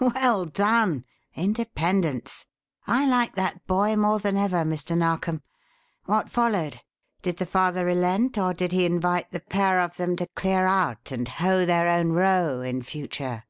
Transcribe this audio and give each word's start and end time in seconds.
"Well 0.00 0.46
done, 0.46 1.04
independence! 1.36 2.46
I 2.84 3.06
like 3.06 3.36
that 3.36 3.64
boy 3.68 3.94
more 3.94 4.18
than 4.18 4.36
ever, 4.36 4.64
Mr. 4.64 4.98
Narkom. 4.98 5.40
What 6.06 6.28
followed? 6.28 6.80
Did 7.22 7.36
the 7.36 7.46
father 7.46 7.84
relent, 7.84 8.36
or 8.36 8.54
did 8.54 8.72
he 8.72 8.86
invite 8.86 9.30
the 9.30 9.38
pair 9.38 9.78
of 9.78 9.96
them 9.96 10.16
to 10.16 10.26
clear 10.26 10.66
out 10.66 11.12
and 11.12 11.28
hoe 11.28 11.64
their 11.64 11.86
own 11.88 12.10
row 12.10 12.60
in 12.60 12.82
future?" 12.82 13.44